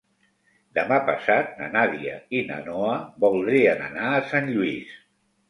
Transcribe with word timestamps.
Demà 0.77 0.95
passat 1.09 1.51
na 1.59 1.67
Nàdia 1.75 2.15
i 2.39 2.41
na 2.49 2.57
Noa 2.71 2.97
voldrien 3.27 3.85
anar 3.91 4.09
a 4.15 4.27
Sant 4.33 4.53
Lluís. 4.57 4.99